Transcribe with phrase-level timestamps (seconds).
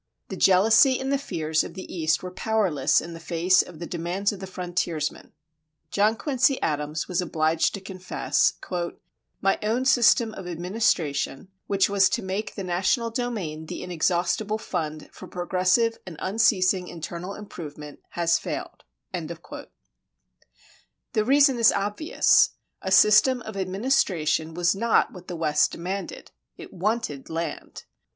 [0.29, 3.85] The jealousy and the fears of the East were powerless in the face of the
[3.85, 5.31] demands of the frontiersmen.
[5.91, 8.53] John Quincy Adams was obliged to confess:
[9.41, 15.07] "My own system of administration, which was to make the national domain the inexhaustible fund
[15.13, 18.83] for progressive and unceasing internal improvement, has failed."
[19.13, 19.65] The
[21.23, 22.49] reason is obvious;
[22.81, 27.83] a system of administration was not what the West demanded; it wanted land.